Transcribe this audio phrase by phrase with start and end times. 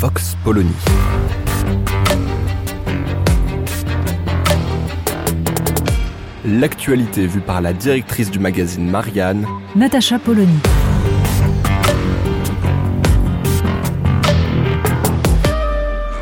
[0.00, 0.70] Vox Polony.
[6.44, 10.56] L'actualité vue par la directrice du magazine Marianne, Natacha Polony.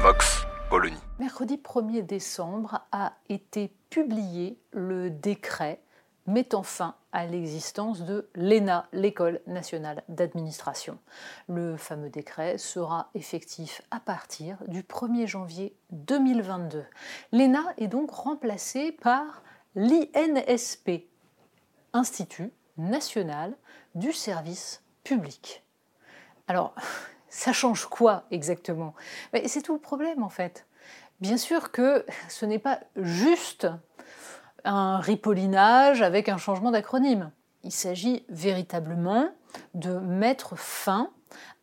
[0.02, 0.96] Vox Polony.
[1.18, 5.80] Mercredi 1er décembre a été publié le décret
[6.26, 10.98] mettant fin à l'existence de l'ENA, l'École nationale d'administration.
[11.48, 16.84] Le fameux décret sera effectif à partir du 1er janvier 2022.
[17.32, 19.42] L'ENA est donc remplacée par
[19.74, 21.06] l'INSP,
[21.92, 23.56] Institut national
[23.94, 25.64] du service public.
[26.48, 26.74] Alors,
[27.28, 28.94] ça change quoi exactement?
[29.46, 30.66] C'est tout le problème en fait.
[31.20, 33.66] Bien sûr que ce n'est pas juste
[34.66, 37.30] un ripollinage avec un changement d'acronyme.
[37.62, 39.28] Il s'agit véritablement
[39.74, 41.10] de mettre fin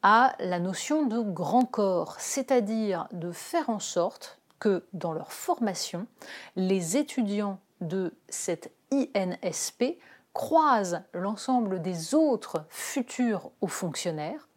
[0.01, 6.07] à la notion de grand corps, c'est-à-dire de faire en sorte que dans leur formation,
[6.55, 9.97] les étudiants de cette INSP
[10.33, 14.47] croisent l'ensemble des autres futurs hauts fonctionnaires,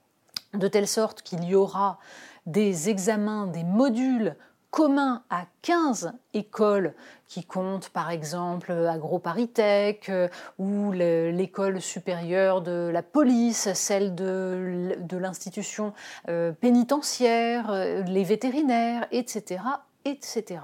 [0.55, 1.99] de telle sorte qu'il y aura
[2.47, 4.37] des examens, des modules
[4.71, 6.95] communs à 15 écoles
[7.29, 10.29] qui comptent par exemple AgroParisTech euh,
[10.59, 15.93] ou l'école supérieure de la police, celle de, l'institution
[16.29, 19.63] euh, pénitentiaire, euh, les vétérinaires, etc.,
[20.05, 20.61] etc.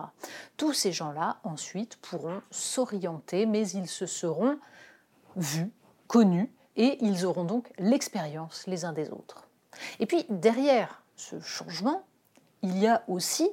[0.57, 4.59] Tous ces gens-là, ensuite, pourront s'orienter, mais ils se seront
[5.37, 5.71] vus,
[6.07, 9.49] connus, et ils auront donc l'expérience les uns des autres.
[9.99, 12.05] Et puis, derrière ce changement,
[12.63, 13.51] il y a aussi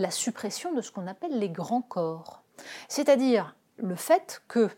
[0.00, 2.42] la suppression de ce qu'on appelle les grands corps,
[2.88, 4.70] c'est-à-dire le fait que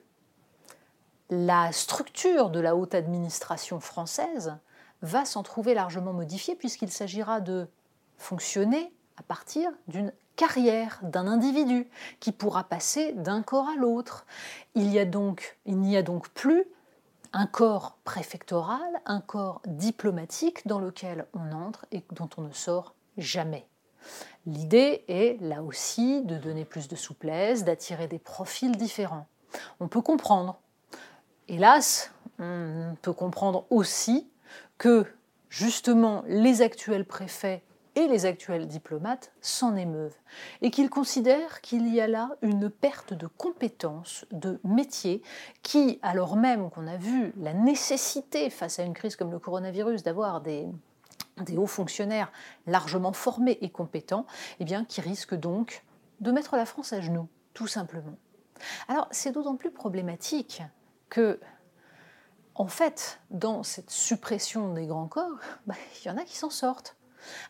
[1.30, 4.58] la structure de la haute administration française
[5.00, 7.68] va s'en trouver largement modifiée puisqu'il s'agira de
[8.18, 11.88] fonctionner à partir d'une carrière d'un individu
[12.18, 14.26] qui pourra passer d'un corps à l'autre.
[14.74, 16.64] Il, y a n'y a donc plus
[17.32, 22.94] un corps préfectoral, un corps diplomatique dans lequel on entre et dont on ne sort
[23.16, 23.66] jamais.
[24.46, 29.26] L'idée est là aussi de donner plus de souplesse, d'attirer des profils différents.
[29.80, 30.58] On peut comprendre.
[31.48, 34.28] Hélas, on peut comprendre aussi
[34.78, 35.06] que
[35.48, 37.62] justement les actuels préfets
[37.94, 40.16] et les actuels diplomates s'en émeuvent
[40.62, 45.22] et qu'ils considèrent qu'il y a là une perte de compétences, de métiers
[45.62, 50.02] qui, alors même qu'on a vu la nécessité face à une crise comme le coronavirus
[50.02, 50.66] d'avoir des,
[51.56, 52.30] hauts fonctionnaires
[52.66, 54.26] largement formés et compétents,
[54.60, 55.84] eh bien, qui risquent donc
[56.20, 58.16] de mettre la France à genoux, tout simplement.
[58.88, 60.62] Alors, c'est d'autant plus problématique
[61.08, 61.40] que,
[62.54, 66.50] en fait, dans cette suppression des grands corps, bah, il y en a qui s'en
[66.50, 66.96] sortent.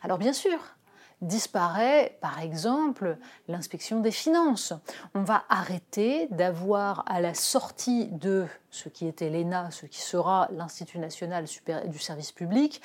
[0.03, 0.59] Alors bien sûr,
[1.21, 3.17] disparaît par exemple
[3.47, 4.73] l'inspection des finances.
[5.15, 10.47] On va arrêter d'avoir à la sortie de ce qui était l'ENA, ce qui sera
[10.51, 11.45] l'Institut national
[11.87, 12.81] du service public,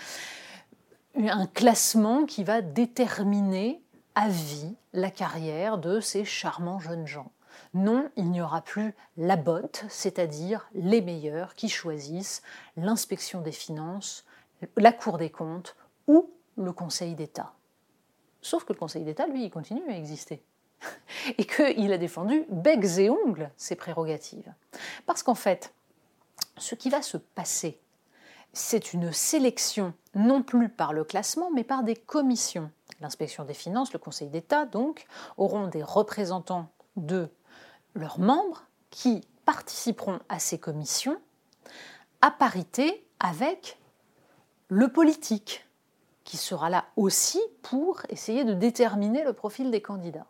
[1.26, 3.82] un classement qui va déterminer
[4.14, 7.32] à vie la carrière de ces charmants jeunes gens.
[7.74, 12.42] Non, il n'y aura plus la botte, c'est-à-dire les meilleurs qui choisissent
[12.76, 14.24] l'inspection des finances,
[14.76, 15.76] la Cour des comptes
[16.06, 17.52] ou le Conseil d'État.
[18.40, 20.42] Sauf que le Conseil d'État, lui, il continue à exister.
[21.38, 24.52] Et qu'il a défendu becs et ongles ses prérogatives.
[25.06, 25.74] Parce qu'en fait,
[26.56, 27.80] ce qui va se passer,
[28.58, 32.70] c'est une sélection non plus par le classement, mais par des commissions.
[33.00, 35.06] L'inspection des finances, le Conseil d'État, donc,
[35.36, 37.28] auront des représentants de
[37.94, 41.18] leurs membres qui participeront à ces commissions
[42.20, 43.78] à parité avec
[44.68, 45.64] le politique,
[46.24, 50.26] qui sera là aussi pour essayer de déterminer le profil des candidats.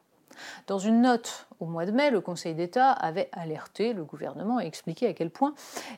[0.66, 4.66] Dans une note au mois de mai, le Conseil d'État avait alerté le gouvernement et
[4.66, 5.54] expliqué à quel point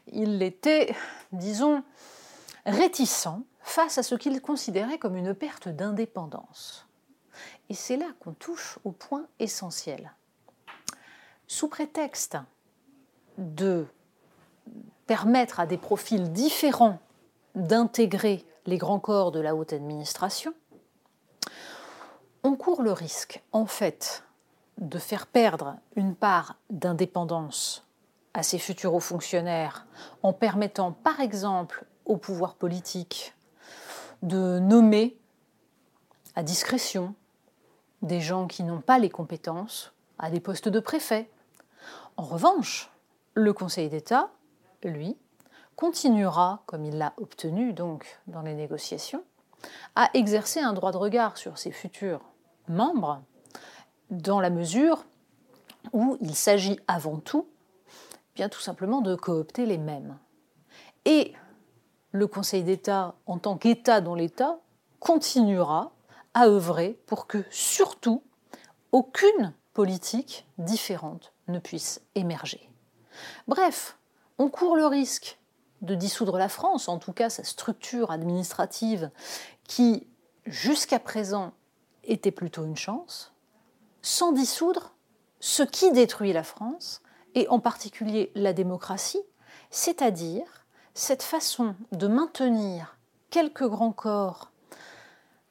[0.06, 0.94] il était,
[1.32, 1.82] disons,
[2.70, 3.28] réticent
[3.60, 6.86] face à ce qu'il considérait comme une perte d'indépendance.
[7.68, 10.12] Et c'est là qu'on touche au point essentiel.
[11.46, 12.36] Sous prétexte
[13.38, 13.86] de
[15.06, 16.98] permettre à des profils différents
[17.54, 20.54] d'intégrer les grands corps de la haute administration,
[22.42, 24.24] on court le risque, en fait,
[24.78, 27.86] de faire perdre une part d'indépendance
[28.32, 29.86] à ces futurs hauts fonctionnaires
[30.22, 33.36] en permettant, par exemple, au pouvoir politique
[34.22, 35.16] de nommer
[36.34, 37.14] à discrétion
[38.02, 41.30] des gens qui n'ont pas les compétences à des postes de préfet.
[42.16, 42.90] En revanche,
[43.34, 44.30] le Conseil d'État,
[44.82, 45.16] lui,
[45.76, 49.22] continuera, comme il l'a obtenu donc dans les négociations,
[49.94, 52.22] à exercer un droit de regard sur ses futurs
[52.66, 53.22] membres,
[54.10, 55.04] dans la mesure
[55.92, 57.46] où il s'agit avant tout,
[58.34, 60.18] bien tout simplement, de coopter les mêmes.
[61.04, 61.34] Et
[62.12, 64.58] le Conseil d'État, en tant qu'État dans l'État,
[64.98, 65.92] continuera
[66.34, 68.22] à œuvrer pour que surtout
[68.92, 72.68] aucune politique différente ne puisse émerger.
[73.48, 73.98] Bref,
[74.38, 75.38] on court le risque
[75.82, 79.10] de dissoudre la France, en tout cas sa structure administrative
[79.64, 80.06] qui,
[80.44, 81.52] jusqu'à présent,
[82.04, 83.32] était plutôt une chance,
[84.02, 84.94] sans dissoudre
[85.40, 87.02] ce qui détruit la France,
[87.34, 89.22] et en particulier la démocratie,
[89.70, 90.59] c'est-à-dire
[90.94, 92.96] cette façon de maintenir
[93.30, 94.50] quelques grands corps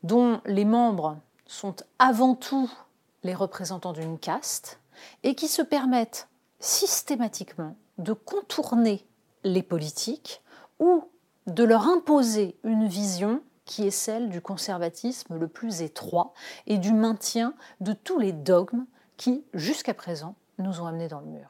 [0.04, 2.72] dont les membres sont avant tout
[3.24, 4.80] les représentants d'une caste
[5.24, 6.28] et qui se permettent
[6.60, 9.06] systématiquement de contourner
[9.44, 10.42] les politiques
[10.80, 11.04] ou
[11.48, 16.34] de leur imposer une vision qui est celle du conservatisme le plus étroit
[16.68, 18.86] et du maintien de tous les dogmes
[19.18, 21.50] qui, jusqu'à présent, nous ont amenés dans le mur.